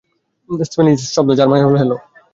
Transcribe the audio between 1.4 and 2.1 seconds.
মানে হ্যালো।